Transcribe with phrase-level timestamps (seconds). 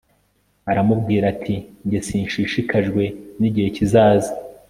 [0.71, 1.55] aramubwira ati
[1.89, 3.03] jye sinshishikajwe
[3.39, 4.31] n igihe kizaza